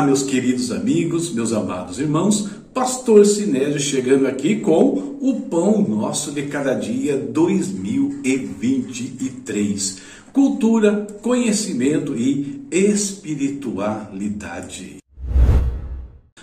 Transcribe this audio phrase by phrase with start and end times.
[0.00, 6.32] Olá, meus queridos amigos, meus amados irmãos, Pastor Sinésio chegando aqui com o Pão Nosso
[6.32, 9.98] de Cada Dia 2023.
[10.32, 14.96] Cultura, conhecimento e espiritualidade.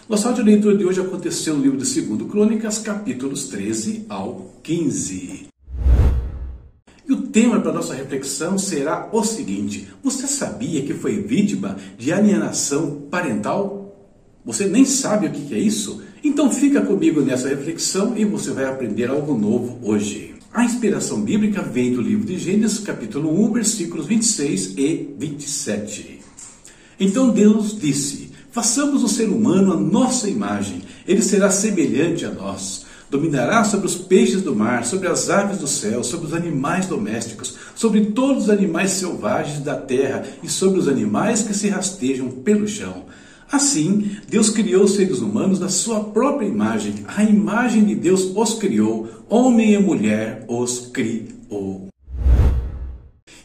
[0.08, 5.48] Nossa áudio leitura de hoje aconteceu no livro de 2 Crônicas, capítulos 13 ao 15.
[7.38, 13.96] Tema para nossa reflexão será o seguinte: Você sabia que foi vítima de alienação parental?
[14.44, 16.02] Você nem sabe o que é isso?
[16.24, 20.34] Então fica comigo nessa reflexão e você vai aprender algo novo hoje.
[20.52, 26.20] A inspiração bíblica vem do livro de Gênesis, capítulo 1, versículos 26 e 27.
[27.00, 32.87] Então Deus disse: Façamos o ser humano a nossa imagem, ele será semelhante a nós
[33.10, 37.56] Dominará sobre os peixes do mar, sobre as aves do céu, sobre os animais domésticos,
[37.74, 42.68] sobre todos os animais selvagens da terra e sobre os animais que se rastejam pelo
[42.68, 43.06] chão.
[43.50, 47.06] Assim, Deus criou os seres humanos da sua própria imagem.
[47.08, 51.88] A imagem de Deus os criou, homem e mulher os criou.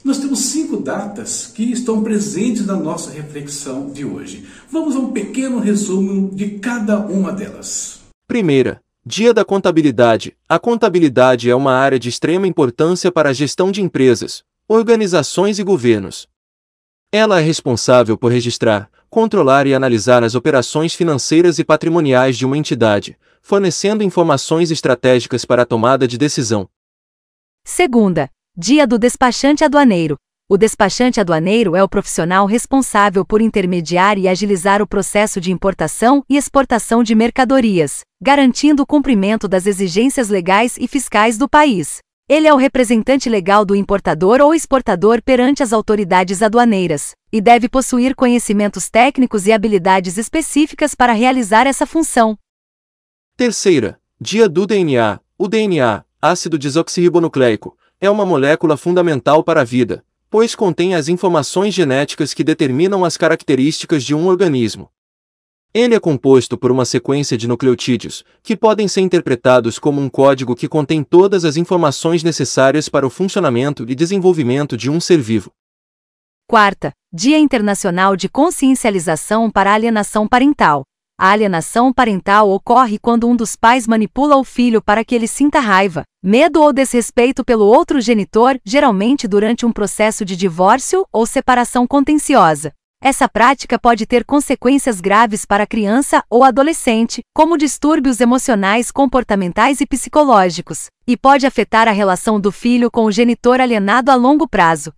[0.05, 4.45] Nós temos cinco datas que estão presentes na nossa reflexão de hoje.
[4.69, 8.01] Vamos a um pequeno resumo de cada uma delas.
[8.27, 10.37] Primeira, Dia da Contabilidade.
[10.49, 15.65] A contabilidade é uma área de extrema importância para a gestão de empresas, organizações e
[15.65, 16.29] governos.
[17.11, 22.57] Ela é responsável por registrar, controlar e analisar as operações financeiras e patrimoniais de uma
[22.57, 26.71] entidade, fornecendo informações estratégicas para a tomada de decisão.
[27.65, 30.17] Segunda, Dia do Despachante Aduaneiro.
[30.53, 36.23] O despachante aduaneiro é o profissional responsável por intermediar e agilizar o processo de importação
[36.29, 42.01] e exportação de mercadorias, garantindo o cumprimento das exigências legais e fiscais do país.
[42.29, 47.67] Ele é o representante legal do importador ou exportador perante as autoridades aduaneiras e deve
[47.67, 52.37] possuir conhecimentos técnicos e habilidades específicas para realizar essa função.
[53.39, 55.19] Terceira, dia do DNA.
[55.39, 61.75] O DNA, ácido desoxirribonucleico, é uma molécula fundamental para a vida, pois contém as informações
[61.75, 64.91] genéticas que determinam as características de um organismo.
[65.75, 70.57] Ele é composto por uma sequência de nucleotídeos, que podem ser interpretados como um código
[70.57, 75.53] que contém todas as informações necessárias para o funcionamento e desenvolvimento de um ser vivo.
[76.49, 80.83] Quarta, Dia Internacional de Consciencialização para Alienação Parental.
[81.25, 85.61] A alienação parental ocorre quando um dos pais manipula o filho para que ele sinta
[85.61, 91.87] raiva, medo ou desrespeito pelo outro genitor, geralmente durante um processo de divórcio ou separação
[91.87, 92.73] contenciosa.
[93.01, 99.81] Essa prática pode ter consequências graves para a criança ou adolescente, como distúrbios emocionais, comportamentais
[99.81, 104.49] e psicológicos, e pode afetar a relação do filho com o genitor alienado a longo
[104.49, 104.93] prazo.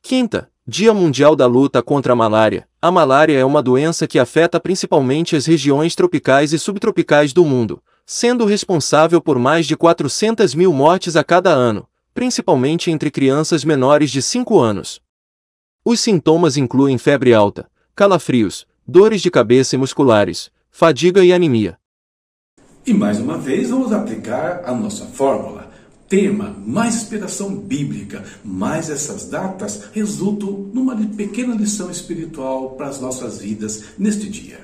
[0.00, 2.66] Quinta, Dia Mundial da Luta contra a Malária.
[2.80, 7.82] A malária é uma doença que afeta principalmente as regiões tropicais e subtropicais do mundo,
[8.06, 14.10] sendo responsável por mais de 400 mil mortes a cada ano, principalmente entre crianças menores
[14.10, 15.02] de 5 anos.
[15.84, 21.76] Os sintomas incluem febre alta, calafrios, dores de cabeça e musculares, fadiga e anemia.
[22.86, 25.63] E mais uma vez vamos aplicar a nossa fórmula
[26.14, 33.40] tema, mais inspiração bíblica, mais essas datas resultam numa pequena lição espiritual para as nossas
[33.40, 34.60] vidas neste dia.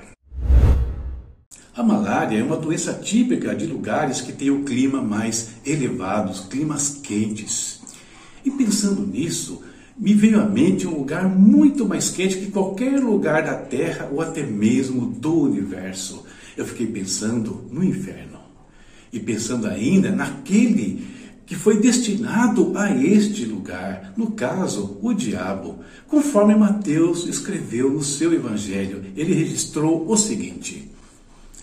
[1.75, 7.01] A malária é uma doença típica de lugares que têm o clima mais elevado, climas
[7.03, 7.81] quentes.
[8.45, 9.61] E pensando nisso,
[9.97, 14.21] me veio à mente um lugar muito mais quente que qualquer lugar da Terra ou
[14.21, 16.25] até mesmo do universo.
[16.55, 18.39] Eu fiquei pensando no inferno.
[19.11, 25.79] E pensando ainda naquele que foi destinado a este lugar, no caso, o diabo.
[26.07, 30.89] Conforme Mateus escreveu no seu evangelho, ele registrou o seguinte: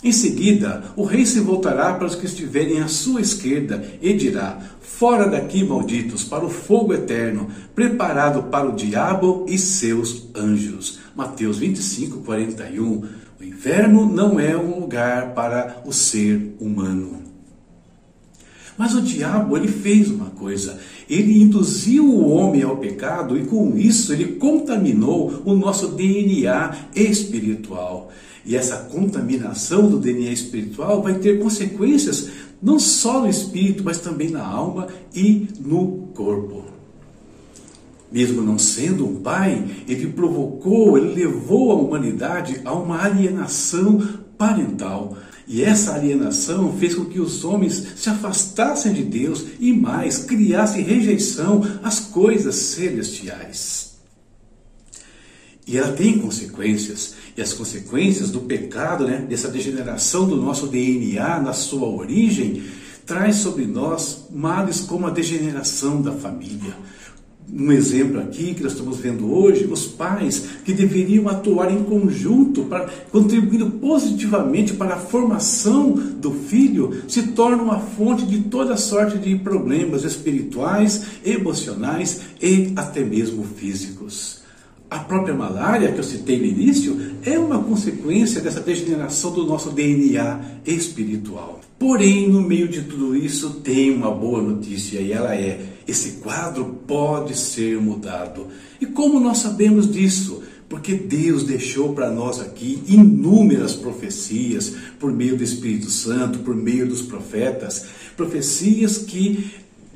[0.02, 4.58] Em seguida, o rei se voltará para os que estiverem à sua esquerda e dirá:
[4.80, 10.98] Fora daqui, malditos, para o fogo eterno, preparado para o diabo e seus anjos.
[11.14, 13.04] Mateus 25, 41.
[13.40, 17.27] O inferno não é um lugar para o ser humano.
[18.78, 20.78] Mas o diabo, ele fez uma coisa.
[21.10, 28.12] Ele induziu o homem ao pecado e com isso ele contaminou o nosso DNA espiritual.
[28.46, 32.30] E essa contaminação do DNA espiritual vai ter consequências
[32.62, 36.64] não só no espírito, mas também na alma e no corpo.
[38.10, 44.00] Mesmo não sendo um pai, ele provocou, ele levou a humanidade a uma alienação
[44.38, 45.16] parental.
[45.48, 50.82] E essa alienação fez com que os homens se afastassem de Deus e mais criassem
[50.82, 53.96] rejeição às coisas celestiais.
[55.66, 57.14] E ela tem consequências.
[57.34, 62.62] E as consequências do pecado, né, dessa degeneração do nosso DNA na sua origem,
[63.06, 66.76] traz sobre nós males como a degeneração da família.
[67.50, 72.64] Um exemplo aqui que nós estamos vendo hoje, os pais que deveriam atuar em conjunto,
[72.64, 79.16] para, contribuindo positivamente para a formação do filho, se tornam uma fonte de toda sorte
[79.16, 84.42] de problemas espirituais, emocionais e até mesmo físicos.
[84.90, 89.70] A própria malária, que eu citei no início, é uma consequência dessa degeneração do nosso
[89.70, 91.60] DNA espiritual.
[91.78, 96.64] Porém, no meio de tudo isso, tem uma boa notícia e ela é: esse quadro
[96.86, 98.46] pode ser mudado.
[98.80, 100.42] E como nós sabemos disso?
[100.70, 106.86] Porque Deus deixou para nós aqui inúmeras profecias por meio do Espírito Santo, por meio
[106.86, 107.86] dos profetas,
[108.16, 109.50] profecias que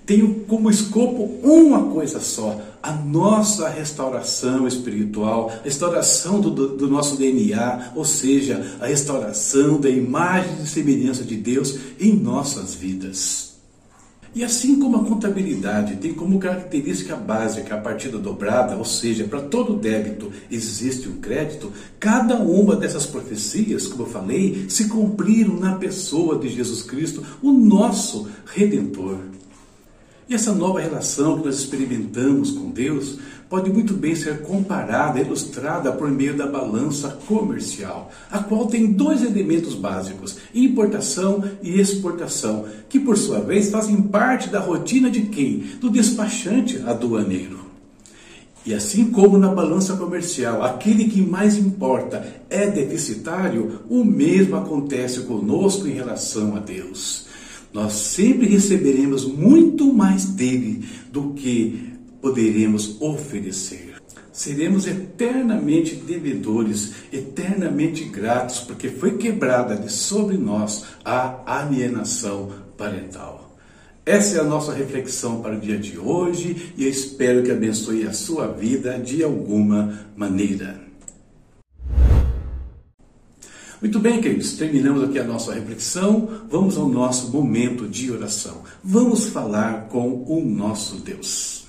[0.07, 7.17] têm como escopo uma coisa só: a nossa restauração espiritual, a restauração do, do, nosso
[7.17, 13.53] DNA, ou seja, a restauração da imagem e semelhança de Deus em nossas vidas.
[14.35, 19.43] E assim como a contabilidade tem como característica básica a partida dobrada, ou seja, para
[19.43, 21.71] todo débito existe um crédito,
[22.01, 27.53] cada uma dessas profecias, como eu falei, se cumpriram na pessoa de Jesus Cristo, o
[27.53, 29.19] nosso Redentor.
[30.29, 33.19] E essa nova relação que nós experimentamos com Deus
[33.51, 39.23] pode muito bem ser comparada, ilustrada por meio da balança comercial, a qual tem dois
[39.23, 45.65] elementos básicos: importação e exportação, que por sua vez fazem parte da rotina de quem?
[45.81, 47.61] Do despachante aduaneiro.
[48.65, 55.23] E assim como na balança comercial, aquele que mais importa é deficitário, o mesmo acontece
[55.23, 57.32] conosco em relação a Deus
[57.73, 63.93] nós sempre receberemos muito mais dele do que poderemos oferecer.
[64.33, 73.57] Seremos eternamente devedores, eternamente gratos, porque foi quebrada de sobre nós a alienação parental.
[74.05, 78.05] Essa é a nossa reflexão para o dia de hoje e eu espero que abençoe
[78.05, 80.92] a sua vida de alguma maneira.
[83.83, 86.29] Muito bem, queridos, terminamos aqui a nossa reflexão.
[86.49, 88.63] Vamos ao nosso momento de oração.
[88.83, 91.62] Vamos falar com o nosso Deus.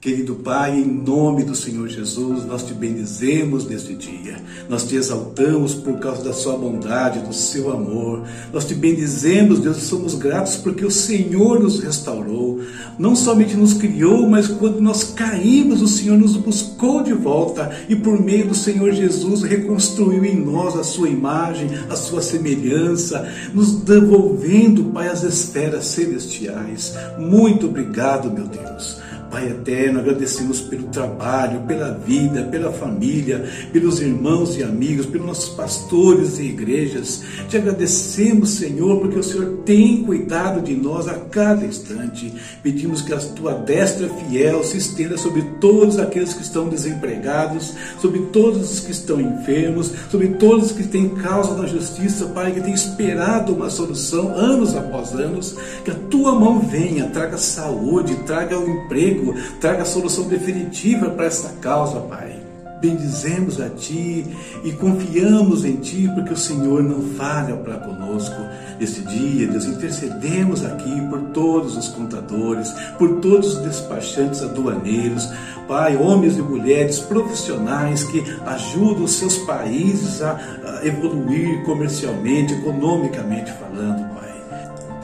[0.00, 4.36] Querido Pai, em nome do Senhor Jesus, nós te bendizemos neste dia.
[4.68, 8.22] Nós te exaltamos por causa da sua bondade, do seu amor.
[8.52, 12.60] Nós te bendizemos, Deus, somos gratos porque o Senhor nos restaurou.
[12.96, 17.96] Não somente nos criou, mas quando nós caímos, o Senhor nos buscou de volta e
[17.96, 23.74] por meio do Senhor Jesus reconstruiu em nós a sua imagem, a sua semelhança, nos
[23.80, 26.94] devolvendo, Pai, as esferas celestiais.
[27.18, 29.07] Muito obrigado, meu Deus.
[29.30, 35.50] Pai eterno, agradecemos pelo trabalho, pela vida, pela família, pelos irmãos e amigos, pelos nossos
[35.50, 37.22] pastores e igrejas.
[37.46, 42.32] Te agradecemos, Senhor, porque o Senhor tem cuidado de nós a cada instante.
[42.62, 48.20] Pedimos que a tua destra fiel se estenda sobre todos aqueles que estão desempregados, sobre
[48.32, 52.62] todos os que estão enfermos, sobre todos os que têm causa na justiça, Pai, que
[52.62, 55.54] têm esperado uma solução anos após anos.
[55.84, 59.17] Que a tua mão venha, traga saúde, traga o emprego
[59.60, 62.48] traga a solução definitiva para esta causa, Pai.
[62.80, 64.24] Bendizemos a Ti
[64.62, 68.36] e confiamos em Ti, porque o Senhor não falha para conosco.
[68.78, 75.28] Neste dia, Deus, intercedemos aqui por todos os contadores, por todos os despachantes aduaneiros,
[75.66, 80.38] Pai, homens e mulheres profissionais que ajudam os seus países a,
[80.82, 84.17] evoluir comercialmente, economicamente falando.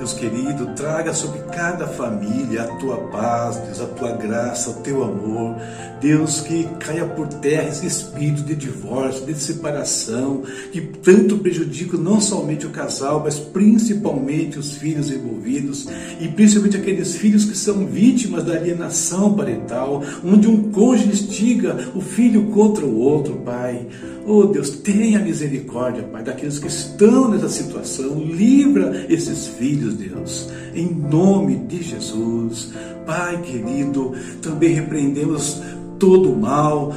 [0.04, 5.02] Deus querido, traga sobre cada família a tua paz, Deus, a tua graça, o teu
[5.02, 5.56] amor.
[5.98, 12.20] Deus, que caia por terra esse espírito de divórcio, de separação, que tanto prejudica não
[12.20, 15.86] somente o casal, mas principalmente os filhos envolvidos,
[16.20, 22.02] e principalmente aqueles filhos que são vítimas da alienação parental, onde um cônjuge instiga o
[22.02, 23.86] filho contra o outro, Pai.
[24.26, 28.18] Oh Deus, tenha misericórdia, Pai, daqueles que estão nessa situação.
[28.18, 32.72] Livra esses filhos, Deus, em nome de Jesus.
[33.06, 35.62] Pai querido, também repreendemos
[35.98, 36.92] todo o mal,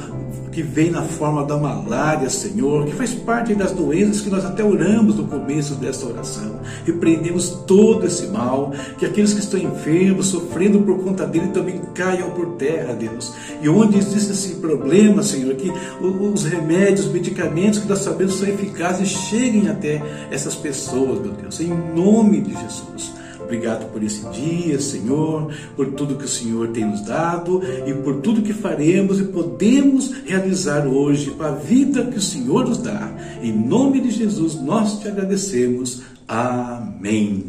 [0.58, 4.64] que vem na forma da malária, Senhor, que faz parte das doenças que nós até
[4.64, 6.58] oramos no começo desta oração.
[6.84, 12.30] Repreendemos todo esse mal, que aqueles que estão enfermos, sofrendo por conta dele, também caiam
[12.30, 13.32] por terra, Deus.
[13.62, 18.48] E onde existe esse problema, Senhor, que os remédios, os medicamentos que nós sabemos são
[18.48, 23.17] eficazes cheguem até essas pessoas, meu Deus, em nome de Jesus.
[23.48, 28.20] Obrigado por esse dia, Senhor, por tudo que o Senhor tem nos dado e por
[28.20, 33.10] tudo que faremos e podemos realizar hoje com a vida que o Senhor nos dá.
[33.42, 36.02] Em nome de Jesus, nós te agradecemos.
[36.28, 37.47] Amém.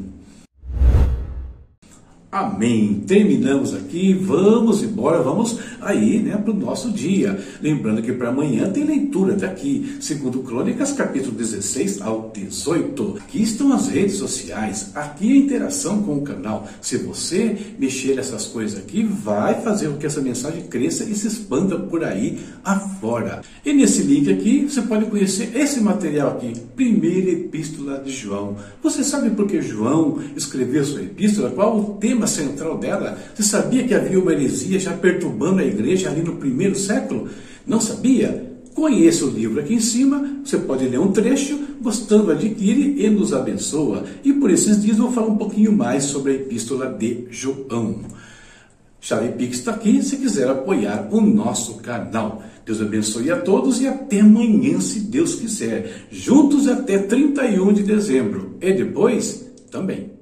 [2.32, 3.04] Amém.
[3.08, 7.40] Terminamos aqui, vamos embora, vamos aí, né, para o nosso dia.
[7.60, 13.16] Lembrando que para amanhã tem leitura daqui, segundo Crônicas, capítulo 16 ao 18.
[13.18, 16.68] Aqui estão as redes sociais, aqui a interação com o canal.
[16.80, 21.26] Se você mexer nessas coisas aqui, vai fazer com que essa mensagem cresça e se
[21.26, 23.42] expanda por aí afora.
[23.66, 28.56] E nesse link aqui, você pode conhecer esse material aqui, Primeira Epístola de João.
[28.84, 31.50] Você sabe por que João escreveu sua epístola?
[31.50, 33.18] Qual o tema tema central dela.
[33.34, 37.30] Você sabia que havia uma heresia já perturbando a igreja ali no primeiro século?
[37.66, 38.48] Não sabia?
[38.74, 43.34] Conheça o livro aqui em cima, você pode ler um trecho, gostando, adquire e nos
[43.34, 44.06] abençoa.
[44.24, 48.02] E por esses dias vou falar um pouquinho mais sobre a epístola de João.
[49.02, 52.44] Chave Pix está aqui se quiser apoiar o nosso canal.
[52.66, 56.08] Deus abençoe a todos e até amanhã, se Deus quiser.
[56.12, 58.58] Juntos até 31 de dezembro.
[58.62, 60.19] E depois também.